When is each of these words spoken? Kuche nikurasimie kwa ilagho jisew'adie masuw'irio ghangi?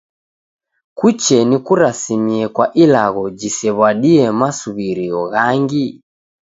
Kuche 0.97 1.37
nikurasimie 1.49 2.43
kwa 2.55 2.65
ilagho 2.83 3.25
jisew'adie 3.37 4.25
masuw'irio 4.39 5.21
ghangi? 5.33 5.87